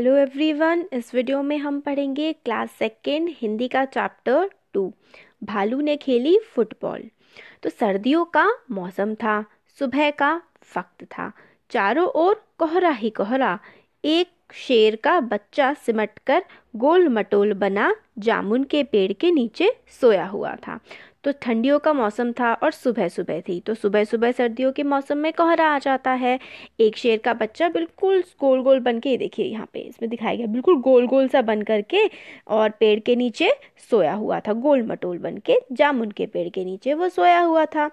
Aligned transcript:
Hello 0.00 0.16
everyone 0.16 0.84
इस 0.92 1.14
video 1.14 1.40
में 1.42 1.56
हम 1.58 1.80
पढ़ेंगे 1.80 2.32
क्लास 2.32 2.70
सेकेंड 2.72 3.28
हिंदी 3.36 3.66
का 3.68 3.84
चैप्टर 3.84 4.48
टू 4.72 4.86
भालू 5.44 5.80
ने 5.80 5.96
खेली 5.96 6.36
फुटबॉल 6.54 7.02
तो 7.62 7.70
सर्दियों 7.70 8.24
का 8.24 8.46
मौसम 8.70 9.14
था, 9.14 9.44
सुबह 9.78 10.10
का 10.10 10.32
वक्त 10.76 11.04
था, 11.04 11.30
चारों 11.70 12.06
ओर 12.06 12.42
कोहरा 12.58 12.90
ही 12.90 13.10
कोहरा, 13.10 13.58
एक 14.04 14.52
शेर 14.54 14.96
का 14.96 15.18
बच्चा 15.20 15.72
सिमटकर 15.86 16.44
गोल 16.76 17.08
मटोल 17.08 17.52
बना 17.52 17.94
जामुन 18.18 18.64
के 18.64 18.82
पेड़ 18.82 19.12
के 19.12 19.30
नीचे 19.30 19.72
सोया 20.00 20.26
हुआ 20.26 20.54
था। 20.66 20.78
तो 21.24 21.32
ठंडियों 21.42 21.78
का 21.78 21.92
मौसम 21.92 22.30
था 22.32 22.52
और 22.54 22.70
सुबह 22.72 23.08
सुबह 23.08 23.40
थी। 23.40 23.58
तो 23.60 23.74
सुबह 23.74 24.04
सुबह 24.04 24.32
सर्दियों 24.32 24.72
के 24.72 24.82
मौसम 24.82 25.18
में 25.18 25.32
कोहरा 25.32 25.66
आ 25.66 25.78
जाता 25.78 26.10
है। 26.12 26.38
एक 26.80 26.96
शेर 26.96 27.18
का 27.18 27.34
बच्चा 27.34 27.68
बिल्कुल 27.68 28.22
गोल 28.40 28.62
गोल 28.62 28.80
बन 28.80 28.98
के 29.00 29.16
देखिए 29.16 29.46
यहाँ 29.46 29.68
पे 29.72 29.80
इसमें 29.80 30.08
दिखाया 30.10 30.36
गया, 30.36 30.46
बिल्कुल 30.46 30.80
गोल 30.80 31.06
गोल 31.06 31.28
सा 31.28 31.42
बन 31.42 31.62
करके 31.62 32.06
और 32.48 32.70
पेड़ 32.70 32.98
के 33.00 33.16
नीचे 33.16 33.52
सोया 33.90 34.12
हुआ 34.14 34.40
था 34.40 34.52
गोल 34.54 34.82
मटोल 34.82 35.18
बन 35.18 35.38
के, 35.38 35.58
जामुन 35.72 36.10
के 36.10 36.26
पेड़ 36.26 36.48
के 36.48 36.64
नीचे 36.64 36.94
वो 36.94 37.08
सोया 37.08 37.40
हुआ 37.40 37.64
था। 37.66 37.90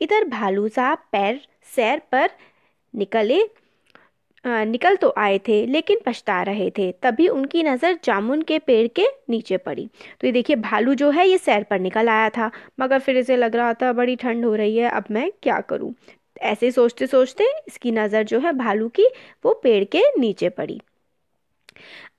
इधर 0.00 0.28
भालू 0.28 0.68
साहब 0.68 0.98
पैर, 1.12 1.40
सैर 1.76 2.02
पर 2.12 2.30
निकले 2.94 3.42
निकल 4.44 4.96
तो 4.96 5.12
आए 5.18 5.38
थे, 5.38 5.64
लेकिन 5.66 5.98
पछता 6.06 6.42
रहे 6.42 6.70
थे। 6.70 6.90
तभी 7.02 7.26
उनकी 7.28 7.62
नज़र 7.62 7.98
जामुन 8.04 8.42
के 8.42 8.58
पेड़ 8.58 8.86
के 8.88 9.06
नीचे 9.30 9.56
पड़ी। 9.56 9.88
तो 10.20 10.26
ये 10.26 10.32
देखिए, 10.32 10.56
भालू 10.56 10.94
जो 10.94 11.10
है, 11.10 11.28
ये 11.28 11.38
सैर 11.38 11.62
पर 11.62 11.80
निकल 11.80 12.08
आया 12.08 12.30
था। 12.30 12.50
मगर 12.80 12.98
फिर 12.98 13.16
इसे 13.16 13.36
लग 13.36 13.56
रहा 13.56 13.74
था, 13.74 13.92
बड़ी 13.92 14.16
ठंड 14.16 14.44
हो 14.44 14.54
रही 14.54 14.76
है, 14.76 14.90
अब 14.90 15.04
मैं 15.10 15.30
क्या 15.42 15.60
करूँ? 15.60 15.92
ऐसे 16.40 16.70
सोचते 16.70 17.06
सोचते 17.06 17.44
इसकी 17.68 17.90
नज़र 17.90 18.22
जो 18.22 18.38
है, 18.40 18.52
भालू 18.52 18.88
की, 18.88 19.06
वो 19.44 19.60
पेड़ 19.62 19.84
के 19.84 20.02
नीचे 20.18 20.48
पड़ी। 20.48 20.80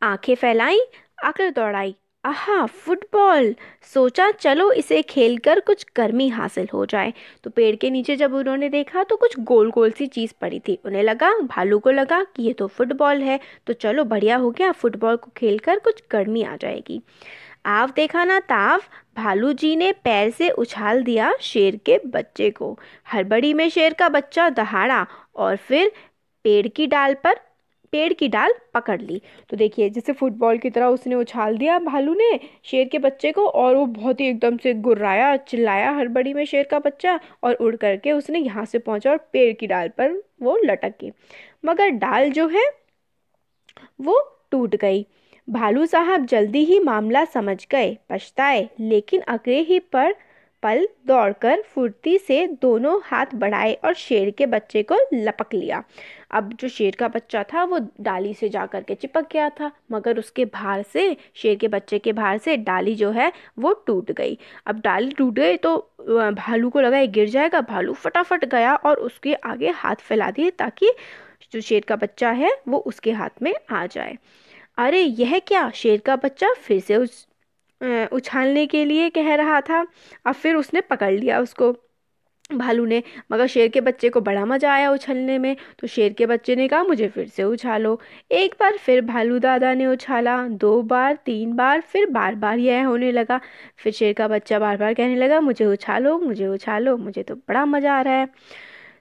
आँखें 0.02 0.36
फैलाई, 0.36 0.80
आकर 1.24 1.50
दौड़ाई। 1.50 1.96
आहा, 2.24 2.66
फुटबॉल। 2.66 3.56
सोचा 3.94 4.32
चलो 4.32 4.72
इसे 4.72 5.02
खेलकर 5.02 5.60
कुछ 5.60 5.86
गर्मी 5.96 6.28
हासिल 6.30 6.68
हो 6.74 6.86
जाए। 6.86 7.14
तो 7.44 7.50
पेड़ 7.50 7.76
के 7.76 7.90
नीचे 7.90 8.16
जब 8.16 8.34
उन्होंने 8.34 8.70
देखा 8.70 9.04
तो 9.04 9.16
कुछ 9.16 9.40
गोल 9.40 9.72
गोल 9.72 9.92
सी 9.92 10.08
चीज़ 10.08 10.34
पड़ी 10.42 10.60
थी। 10.60 10.78
उन्हें 10.86 11.04
लगा, 11.04 11.32
भालू 11.40 11.80
को 11.80 11.92
लगा 11.92 12.24
कि 12.24 12.44
ये 12.44 12.54
तो 12.54 12.68
फुटबॉल 12.68 13.22
है। 13.22 13.40
तो 13.68 13.74
चलो 13.74 14.04
बढ़िया 14.04 14.38
हो 14.38 14.52
गया, 14.52 14.72
फुटबॉल 14.72 15.16
को 15.16 15.32
खेलकर 15.38 15.80
कुछ 15.80 16.04
गर्मी 16.12 16.44
आ 16.44 16.56
जाएगी। 16.56 17.02
आव 17.66 17.92
देखा 17.96 18.24
ना 18.24 18.40
ताव, 18.40 18.82
भालू 19.18 19.54
जी 19.54 19.76
ने 19.76 19.92
पैर 19.92 20.30
से 20.30 20.50
उछाल 20.50 21.04
दिया 21.04 21.34
शेर 21.42 21.76
के 21.76 22.00
बच्चे 22.06 22.50
को। 22.50 22.78
हड़बड़ी 23.14 23.54
में 23.54 23.70
शेर 23.70 23.94
का 23.94 24.10
बच्चा 24.10 24.50
दहाड़ा 24.50 25.06
और 25.36 25.56
फिर 25.56 25.92
पेड़ 26.44 26.68
की 26.68 26.88
डाल 26.88 27.14
पर 27.14 27.40
पेड़ 27.92 28.12
की 28.14 28.28
डाल 28.28 28.54
पकड़ 28.74 29.00
ली। 29.02 29.22
तो 29.50 29.58
देखिए, 29.58 29.90
जैसे 29.90 30.14
फुटबॉल 30.14 30.58
की 30.58 30.70
तरह 30.70 30.86
उसने 30.86 31.16
उछाल 31.16 31.58
दिया 31.58 31.78
भालू 31.80 32.14
ने 32.14 32.40
शेर 32.64 32.88
के 32.88 33.00
बच्चे 33.00 33.32
को 33.32 33.48
और 33.48 33.76
वो 33.76 33.86
बहुत 33.86 34.22
ही 34.22 34.28
एकदम 34.28 34.58
से 34.58 34.74
गुर्राया, 34.74 35.36
चिल्लाया 35.38 35.92
हड़बड़ी 35.92 36.34
में 36.34 36.46
शेर 36.46 36.64
का 36.64 36.80
बच्चा 36.80 37.20
और 37.44 37.54
उड़ 37.54 37.76
करके 37.76 38.12
उसने 38.12 38.40
यहाँ 38.40 38.66
से 38.66 38.80
पहुँचा 38.80 39.12
और 39.12 39.18
पेड़ 39.34 39.54
की 39.54 39.68
डाल 39.68 39.90
पर 39.90 40.22
वो 40.42 40.58
लटक 40.64 40.94
गई। 41.02 41.12
मगर 41.66 41.90
डाल 41.90 42.32
जो 42.32 42.48
है, 42.48 42.66
वो 44.02 44.20
टूट 44.52 44.76
गई। 44.76 45.06
भालू 45.48 45.86
साहब 45.86 46.26
जल्दी 46.26 46.64
ही 46.66 46.80
मामला 46.80 47.24
समझ 47.26 47.68
गए, 47.72 47.98
पछताए, 48.10 48.70
लेकिन 48.80 49.22
अगले 49.22 49.60
ही 49.60 49.80
पर 49.80 50.16
पल 50.64 50.88
दौड़कर 51.08 51.62
फुर्ती 51.68 52.18
से 52.18 52.46
दोनों 52.62 53.00
हाथ 53.04 53.26
बढ़ाए 53.36 53.74
और 53.86 53.94
शेर 53.94 54.30
के 54.30 54.46
बच्चे 54.46 54.84
को 54.84 54.98
लपक 55.14 55.54
लिया। 55.54 55.84
अब 56.32 56.52
जो 56.54 56.68
शेर 56.68 56.96
का 56.96 57.08
बच्चा 57.08 57.44
था, 57.44 57.64
वो 57.64 57.80
डाली 58.02 58.34
से 58.34 58.50
जा 58.50 58.66
कर 58.66 58.84
के 58.84 58.96
चिपक 58.96 59.32
गया 59.32 59.50
था, 59.50 59.72
मगर 59.92 60.20
उसके 60.20 60.46
भार 60.46 60.82
से, 60.84 61.16
शेर 61.36 61.56
के 61.56 61.68
बच्चे 61.68 62.00
के 62.00 62.14
भार 62.14 62.38
से 62.38 62.58
डाली 62.60 62.96
जो 62.96 63.12
है, 63.12 63.32
वो 63.60 63.74
टूट 63.88 64.12
गई। 64.12 64.38
अब 64.68 64.82
डाली 64.82 65.12
टूट 65.12 65.34
गई 65.34 65.58
तो 65.58 65.78
भालू 66.00 66.70
को 66.70 66.82
लगा 66.82 66.98
ये 66.98 67.08
गिर 67.08 67.30
जाएगा, 67.30 67.62
भालू 67.62 67.94
फटाफट 67.94 68.46
गया 68.46 68.76
और 68.76 69.00
उसके 69.00 69.34
आगे 69.34 69.70
हाथ 69.72 69.96
फैला 69.98 70.30
दिए 70.32 70.52
ताकि 70.52 70.92
जो 71.54 71.62
शेर 71.62 71.84
का 71.88 71.96
बच्चा 71.96 72.30
है, 72.32 72.52
वो 72.68 72.78
उसके 72.78 73.12
हाथ 73.12 73.42
में 73.42 73.54
आ 73.72 73.86
जाए। 73.86 74.18
अरे, 74.78 75.00
यह 75.00 75.38
क्या? 75.40 75.70
शेर 75.70 76.00
का 76.00 76.16
बच्चा 76.16 76.54
फिर 76.58 76.80
से 76.80 76.96
उस 76.96 77.28
उछालने 77.82 78.66
के 78.66 78.84
लिए 78.86 79.10
कह 79.10 79.34
रहा 79.36 79.62
था। 79.62 79.86
अब 80.26 80.34
फिर 80.34 80.56
उसने 80.56 80.82
पकड़ 80.82 81.14
लिया 81.14 81.40
उसको। 81.40 81.76
भालू 82.50 82.86
ने, 82.86 83.02
मगर 83.32 83.48
शेर 83.48 83.68
के 83.68 83.82
बच्चे 83.82 84.10
को 84.10 84.22
बड़ा 84.22 84.46
मज़ा 84.46 84.72
आया 84.74 84.90
उछलने 84.92 85.38
में 85.38 85.56
तो 85.80 85.88
शेर 85.88 86.14
के 86.14 86.26
बच्चे 86.26 86.56
ने 86.56 86.68
कहा, 86.68 86.84
मुझे 86.84 87.08
फिर 87.08 87.28
से 87.28 87.44
उछालो। 87.44 88.00
एक 88.32 88.56
बार 88.60 88.78
फिर 88.78 89.02
भालू 89.02 89.38
दादा 89.40 89.74
ने 89.74 89.86
उछाला, 89.88 90.38
दो 90.48 90.82
बार, 90.84 91.16
तीन 91.26 91.54
बार, 91.56 91.82
फिर 91.82 92.10
बार 92.10 92.36
बार 92.36 92.60
यह 92.60 92.86
होने 92.86 93.12
लगा। 93.12 93.40
फिर 93.78 93.94
शेर 93.94 94.14
का 94.14 94.28
बच्चा 94.28 94.60
बार 94.60 94.78
बार 94.78 94.94
कहने 94.94 95.16
लगा, 95.16 95.40
मुझे 95.42 95.66
उछालो 95.66 96.18
मुझे 96.20 96.48
उछालो, 96.48 96.98
मुझे 96.98 97.24
तो 97.24 97.36
बड़ा 97.36 97.66
मज़ा 97.66 97.94
आ 97.94 98.02
रहा 98.02 98.14
है। 98.14 98.30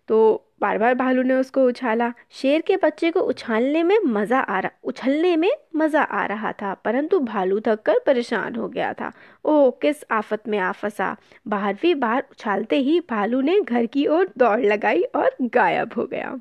तो 0.08 0.44
बार 0.60 0.78
बार 0.78 0.94
भालू 0.94 1.22
ने 1.22 1.34
उसको 1.34 1.64
उछाला। 1.64 2.12
शेर 2.30 2.60
के 2.60 2.76
बच्चे 2.76 3.10
को 3.10 3.20
उछालने 3.20 3.82
में 3.82 3.98
मज़ा 4.06 4.40
आ 4.40 4.58
रहा, 4.60 4.70
उछलने 4.84 5.36
में 5.36 5.50
मज़ा 5.76 6.02
आ 6.02 6.24
रहा 6.26 6.52
था, 6.52 6.74
परंतु 6.74 7.18
भालू 7.20 7.60
थक 7.60 7.82
कर 7.82 7.98
परेशान 8.06 8.54
हो 8.56 8.68
गया 8.68 8.92
था। 8.92 9.12
ओ 9.44 9.70
किस 9.82 10.04
आफत 10.10 10.48
में 10.48 10.58
आ 10.58 10.70
फंसा। 10.72 11.16
बारहवीं 11.46 11.94
बार 11.94 12.24
उछालते 12.30 12.78
ही 12.78 13.00
भालू 13.00 13.40
ने 13.40 13.60
घर 13.60 13.86
की 13.86 14.06
ओर 14.06 14.30
दौड़ 14.38 14.60
लगाई 14.60 15.02
और 15.02 15.36
गायब 15.44 15.94
हो 15.96 16.04
गया। 16.06 16.38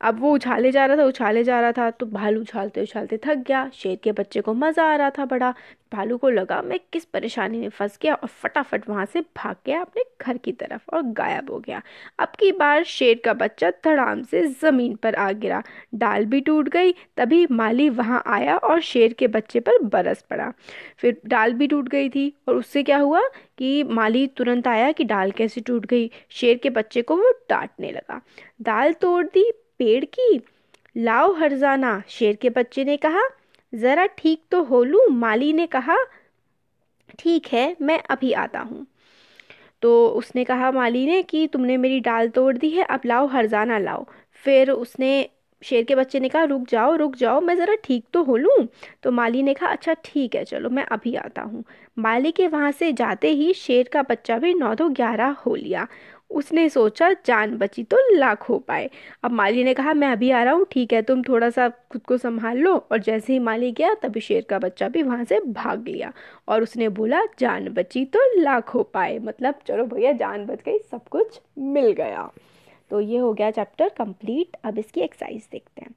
अब 0.00 0.20
वो 0.20 0.32
उछाले 0.34 0.70
जा 0.72 0.86
रहा 0.86 0.96
था, 0.96 1.04
उछाले 1.04 1.44
जा 1.44 1.60
रहा 1.60 1.72
था 1.72 1.90
तो 1.90 2.06
भालू 2.06 2.40
उछालते 2.40 2.82
उछालते 2.82 3.18
थक 3.24 3.44
गया। 3.46 3.68
शेर 3.74 3.96
के 4.04 4.12
बच्चे 4.12 4.40
को 4.40 4.54
मज़ा 4.54 4.84
आ 4.84 4.96
रहा 4.96 5.10
था 5.10 5.24
बड़ा। 5.26 5.54
भालू 5.92 6.16
को 6.18 6.28
लगा, 6.30 6.60
मैं 6.62 6.78
किस 6.92 7.04
परेशानी 7.04 7.58
में 7.58 7.68
फंस 7.68 7.98
गया? 8.02 8.14
और 8.14 8.28
फटाफट 8.28 8.88
वहाँ 8.88 9.04
से 9.06 9.20
भाग 9.36 9.56
गया 9.66 9.80
अपने 9.80 10.02
घर 10.20 10.36
की 10.36 10.52
तरफ़ 10.52 10.94
और 10.94 11.02
गायब 11.12 11.50
हो 11.50 11.58
गया। 11.58 11.80
अब 12.18 12.32
की 12.38 12.50
बार 12.52 12.84
शेर 12.84 13.20
का 13.24 13.32
बच्चा 13.34 13.70
धड़ाम 13.84 14.22
से 14.22 14.42
ज़मीन 14.62 14.94
पर 14.96 15.14
आ 15.14 15.30
गिरा। 15.32 15.62
डाल 15.94 16.24
भी 16.24 16.40
टूट 16.40 16.68
गई, 16.68 16.92
तभी 17.16 17.46
माली 17.50 17.88
वहाँ 17.90 18.22
आया 18.26 18.56
और 18.56 18.80
शेर 18.82 19.12
के 19.12 19.26
बच्चे 19.28 19.60
पर 19.60 19.78
बरस 19.84 20.24
पड़ा। 20.30 20.52
फिर 20.98 21.20
डाल 21.26 21.52
भी 21.52 21.66
टूट 21.66 21.88
गई 21.88 22.08
थी 22.08 22.32
और 22.48 22.56
उससे 22.56 22.82
क्या 22.82 22.98
हुआ 22.98 23.22
कि 23.58 23.82
माली 23.84 24.26
तुरंत 24.28 24.68
आया 24.68 24.92
कि 24.92 25.04
डाल 25.04 25.30
कैसे 25.30 25.60
टूट 25.60 25.86
गई। 25.86 26.10
शेर 26.30 26.58
के 26.58 26.70
बच्चे 26.70 27.02
को 27.02 27.16
वो 27.16 27.30
डांटने 27.50 27.90
लगा। 27.90 28.20
दाल 28.62 28.92
तोड़ 28.92 29.24
दी 29.24 29.50
पेड़ 29.78 30.04
की, 30.04 30.40
लाओ 30.96 31.32
हरजाना, 31.34 32.02
शेर 32.08 32.36
के 32.36 32.50
बच्चे 32.50 32.84
ने 32.84 32.96
कहा, 32.96 33.22
ज़रा 33.74 34.06
ठीक 34.06 34.42
तो 34.50 34.62
हो 34.62 34.84
लूँ? 34.84 35.06
माली 35.10 35.52
ने 35.52 35.66
कहा, 35.66 35.96
ठीक 37.18 37.46
है, 37.46 37.76
मैं 37.82 38.02
अभी 38.10 38.32
आता 38.32 38.60
हूँ। 38.60 38.86
तो 39.82 40.08
उसने 40.08 40.44
कहा 40.44 40.70
माली 40.72 41.06
ने 41.06 41.22
कि, 41.22 41.46
तुमने 41.46 41.76
मेरी 41.76 42.00
डाल 42.00 42.28
तोड़ 42.28 42.58
दी 42.58 42.70
है, 42.70 42.84
अब 42.84 43.00
लाओ 43.06 43.26
हरजाना 43.26 43.78
लाओ। 43.78 44.06
फिर 44.34 44.70
उसने, 44.70 45.30
शेर 45.62 45.84
के 45.84 45.94
बच्चे 45.94 46.20
ने 46.20 46.28
कहा, 46.28 46.44
रुक 46.44 46.68
जाओ 46.68 46.96
रुक 46.96 47.16
जाओ, 47.16 47.40
मैं 47.40 47.56
ज़रा 47.56 47.74
ठीक 47.84 48.04
तो 48.12 48.22
हो 48.22 48.36
लूँ? 48.36 48.68
तो 49.02 49.10
माली 49.10 49.42
ने 49.42 49.54
कहा 49.54 49.68
अच्छा 49.68 49.94
ठीक 50.04 50.34
है, 50.34 50.44
चलो, 50.44 50.70
मैं 50.70 50.84
अभी 50.84 51.14
आता 51.14 51.42
हूँ। 51.42 51.64
माली 51.98 52.32
के 52.32 52.46
वहाँ 52.46 52.72
से 52.72 52.92
जाते 52.92 53.28
ही 53.28 53.54
शेर 53.54 53.88
का 53.92 54.02
बच्चा 54.02 54.38
भी 54.38 54.54
नौ 54.54 54.74
दो 54.74 54.88
ग्यारह 54.88 55.36
हो 55.46 55.54
लिया। 55.54 55.86
उसने 56.30 56.68
सोचा 56.68 57.10
जान 57.26 57.56
बची 57.56 57.82
तो 57.84 57.96
लाख 58.16 58.48
हो 58.48 58.58
पाए। 58.58 58.88
अब 59.24 59.30
माली 59.30 59.64
ने 59.64 59.74
कहा 59.74 59.92
मैं 59.94 60.08
अभी 60.08 60.30
आ 60.30 60.42
रहा 60.42 60.54
हूँ 60.54 60.66
ठीक 60.70 60.92
है 60.92 61.02
तुम 61.02 61.22
थोड़ा 61.22 61.50
सा 61.50 61.68
खुद 61.68 62.02
को 62.02 62.16
संभाल 62.16 62.58
लो। 62.58 62.74
और 62.76 62.98
जैसे 62.98 63.32
ही 63.32 63.38
माली 63.38 63.70
गया 63.72 63.94
तभी 63.94 64.20
शेर 64.20 64.44
का 64.50 64.58
बच्चा 64.58 64.88
भी 64.88 65.02
वहाँ 65.02 65.24
से 65.24 65.40
भाग 65.40 65.88
लिया 65.88 66.12
और 66.48 66.62
उसने 66.62 66.88
बोला 66.90 67.24
जान 67.38 67.68
बची 67.68 68.04
तो 68.06 68.24
लाख 68.40 68.74
हो 68.74 68.82
पाए। 68.84 69.18
मतलब 69.18 69.60
चलो 69.66 69.84
भैया 69.86 70.12
जान 70.14 70.46
बच 70.46 70.62
गई 70.62 70.78
सब 70.80 71.08
कुछ 71.08 71.40
मिल 71.58 71.90
गया। 71.92 72.30
तो 72.90 73.00
ये 73.00 73.18
हो 73.18 73.32
गया 73.32 73.50
चैप्टर 73.50 73.88
कंप्लीट 73.98 74.56
अब 74.64 74.78
इसकी 74.78 75.00
एक्सरसाइज 75.00 75.48
देखते 75.52 75.82
हैं। 75.82 75.94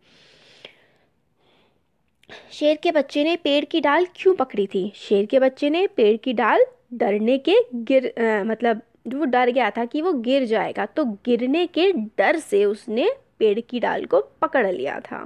शेर 2.51 2.77
के 2.83 2.91
बच्चे 2.91 3.23
ने 3.23 3.35
पेड़ 3.35 3.63
की 3.65 3.79
डाल 3.81 4.05
क्यों 4.15 4.33
पकड़ी 4.35 4.65
थी? 4.67 4.91
शेर 4.95 5.25
के 5.25 5.39
बच्चे 5.39 5.69
ने 5.69 5.85
पेड़ 5.87 6.15
की 6.17 6.33
डाल 6.33 6.65
डरने 6.93 7.37
के 7.39 7.55
गिर 7.73 8.07
आ, 8.07 8.43
मतलब 8.43 8.81
वो 9.07 9.25
डर 9.25 9.49
गया 9.49 9.69
था 9.69 9.85
कि 9.85 10.01
वो 10.01 10.13
गिर 10.13 10.45
जाएगा। 10.45 10.85
तो 10.85 11.05
गिरने 11.05 11.65
के 11.67 11.91
डर 12.17 12.37
से 12.37 12.63
उसने 12.65 13.09
पेड़ 13.39 13.59
की 13.59 13.79
डाल 13.79 14.05
को 14.05 14.21
पकड़ 14.41 14.65
लिया 14.67 14.99
था। 14.99 15.25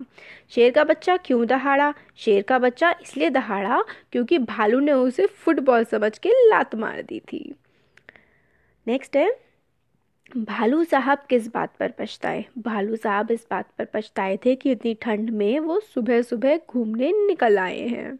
शेर 0.50 0.72
का 0.72 0.84
बच्चा 0.84 1.18
क्यों 1.18 1.46
दहाड़ा? 1.48 1.94
शेर 2.16 2.42
का 2.42 2.60
बच्चा 2.60 2.92
इसलिए 3.02 3.30
दहाड़ा 3.30 3.84
क्योंकि 4.12 4.38
भालू 4.40 4.80
ने 4.80 4.92
उसे 4.92 5.26
फुटबॉल 5.26 5.84
समझ 5.84 6.18
के 6.18 6.30
लात 6.50 6.76
मार 6.76 7.02
दी 7.02 7.20
थी। 7.20 7.54
नेक्स्ट 8.88 9.18
है, 9.18 9.30
भालू 10.32 10.84
साहब 10.84 11.24
किस 11.30 11.48
बात 11.48 11.76
पर 11.80 11.92
पछताए? 11.92 12.44
भालू 12.58 12.96
साहब 12.96 13.32
इस 13.32 13.46
बात 13.52 13.70
पर 13.78 13.86
पछताए 13.86 14.38
थे 14.38 14.56
कि 14.56 14.72
इतनी 14.72 14.94
ठंड 14.94 15.30
में 15.30 15.60
वो 15.60 15.80
सुबह 15.80 16.22
सुबह 16.22 16.58
घूमने 16.70 17.12
निकल 17.28 17.58
आए 17.60 17.80
हैं। 17.80 18.18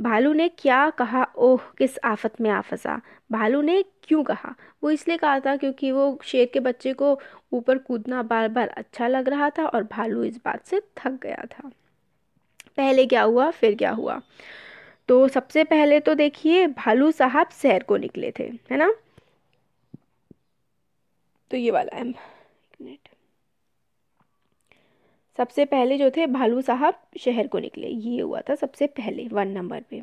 भालू 0.00 0.32
ने 0.32 0.48
क्या 0.48 0.90
कहा? 0.90 1.26
ओह, 1.36 1.60
किस 1.78 1.98
आफत 2.04 2.40
में 2.40 2.50
आ 2.50 2.60
फंसा। 2.60 3.00
भालू 3.32 3.62
ने 3.62 3.84
क्यों 4.02 4.24
कहा? 4.24 4.54
वो 4.84 4.90
इसलिए 4.90 5.16
कहा 5.16 5.40
था 5.40 5.56
क्योंकि 5.56 5.92
वो 5.92 6.18
शेर 6.24 6.50
के 6.52 6.60
बच्चे 6.60 6.92
को 6.92 7.20
ऊपर 7.52 7.78
कूदना 7.78 8.22
बार 8.22 8.48
बार 8.48 8.68
अच्छा 8.68 9.08
लग 9.08 9.28
रहा 9.28 9.50
था 9.50 9.66
और 9.66 9.82
भालू 9.82 10.24
इस 10.24 10.36
बात 10.36 10.66
से 10.66 10.80
थक 10.80 11.10
गया 11.10 11.44
था। 11.50 11.70
पहले 12.76 13.06
क्या 13.06 13.22
हुआ? 13.22 13.50
फिर 13.50 13.74
क्या 13.74 13.90
हुआ? 13.90 14.20
तो 15.08 15.28
सबसे 15.28 15.64
पहले 15.64 16.00
तो 16.00 16.14
देखिए, 16.14 16.66
भालू 16.66 17.12
साहब 17.12 17.48
शहर 17.50 17.82
को 17.82 17.96
निकले 17.96 18.32
थे, 18.38 18.44
है 18.70 18.76
ना? 18.76 18.92
तो 21.50 21.56
ये 21.56 21.70
वाला 21.70 21.96
है। 21.96 22.04
मिनट। 22.04 23.08
सबसे 25.38 25.64
पहले 25.64 25.96
जो 25.98 26.10
थे 26.10 26.26
भालू 26.26 26.60
साहब 26.62 26.94
शहर 27.20 27.46
को 27.46 27.58
निकले। 27.58 27.88
ये 27.88 28.20
हुआ 28.20 28.40
था 28.40 28.54
सबसे 28.54 28.86
पहले 28.88 29.26
वन 29.28 29.48
नंबर 29.48 29.80
पे। 29.90 30.00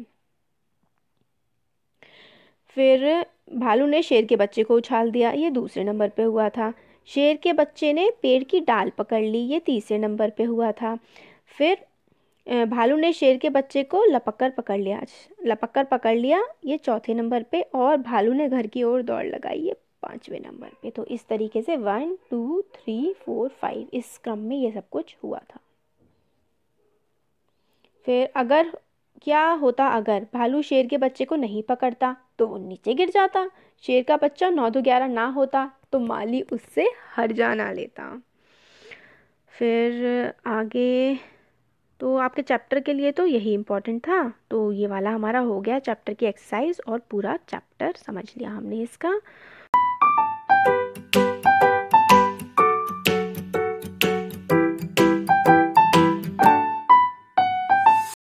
फिर 2.77 3.25
भालू 3.53 3.85
ने 3.87 4.01
शेर 4.01 4.25
के 4.25 4.35
बच्चे 4.35 4.63
को 4.63 4.75
उछाल 4.75 5.11
दिया। 5.11 5.31
ये 5.31 5.49
दूसरे 5.49 5.83
नंबर 5.83 6.09
पे 6.09 6.23
हुआ 6.23 6.47
था। 6.49 6.73
शेर 7.07 7.37
के 7.37 7.53
बच्चे 7.53 7.91
ने 7.93 8.09
पेड़ 8.21 8.43
की 8.43 8.59
डाल 8.59 8.89
पकड़ 8.89 9.21
ली। 9.21 9.39
ये 9.39 9.59
तीसरे 9.59 9.97
नंबर 9.97 10.29
पे 10.29 10.43
हुआ 10.43 10.71
था। 10.71 10.97
फिर 11.57 11.85
भालू 12.67 12.95
ने 12.97 13.11
शेर 13.13 13.37
के 13.37 13.49
बच्चे 13.49 13.83
को 13.83 14.03
लपक 14.05 14.35
कर 14.35 14.49
पकड़ 14.49 14.79
लिया। 14.79 15.01
लपक 15.45 15.71
कर 15.71 15.83
पकड़ 15.83 16.15
लिया 16.15 16.43
ये 16.65 16.77
चौथे 16.77 17.13
नंबर 17.13 17.43
पे 17.43 17.61
और 17.61 17.97
भालू 17.97 18.33
ने 18.33 18.47
घर 18.49 18.67
की 18.67 18.83
ओर 18.83 19.01
दौड़ 19.01 19.25
लगाई। 19.25 19.59
ये 19.59 19.75
पाँचवें 20.05 20.39
नंबर 20.41 20.71
पे। 20.81 20.89
तो 20.91 21.05
इस 21.07 21.27
तरीके 21.27 21.61
से 21.61 21.77
one, 21.77 22.17
two, 22.29 22.61
three, 22.73 23.13
four, 23.19 23.49
five, 23.61 23.87
इस 23.93 24.17
क्रम 24.23 24.39
में 24.39 24.57
ये 24.57 24.71
सब 24.71 24.89
कुछ 24.89 25.15
हुआ 25.23 25.39
था। 25.45 25.59
फिर 28.07 28.31
अगर 28.35 28.71
क्या 29.23 29.45
होता 29.51 29.87
अगर 29.89 30.25
भालू 30.33 30.61
शेर 30.61 30.87
के 30.87 30.97
बच्चे 30.97 31.25
को 31.25 31.35
नहीं 31.35 31.61
पकड़ता 31.63 32.15
तो 32.39 32.47
वो 32.47 32.57
नीचे 32.57 32.93
गिर 32.93 33.09
जाता। 33.09 33.49
शेर 33.83 34.03
का 34.03 34.17
बच्चा 34.17 34.49
नौ 34.49 34.69
दो 34.69 34.81
ग्यारह 34.81 35.07
ना 35.07 35.25
होता 35.27 35.69
तो 35.91 35.99
माली 35.99 36.41
उससे 36.43 36.89
हर 37.15 37.31
जाना 37.31 37.71
लेता। 37.71 38.09
फिर 39.53 40.33
आगे 40.47 41.15
तो 41.99 42.15
आपके 42.17 42.41
चैप्टर 42.41 42.79
के 42.79 42.93
लिए 42.93 43.11
तो 43.11 43.25
यही 43.25 43.53
इम्पोर्टेंट 43.53 44.01
था। 44.01 44.21
तो 44.51 44.71
ये 44.71 44.87
वाला 44.87 45.09
हमारा 45.11 45.39
हो 45.41 45.59
गया 45.61 45.79
चैप्टर 45.79 46.13
की 46.13 46.25
एक्सरसाइज 46.25 46.81
और 46.87 46.99
पूरा 47.11 47.37
चैप्टर 47.49 47.93
समझ 47.97 48.23
लिया 48.37 48.49
हमने 48.49 48.81
इसका। 48.81 49.19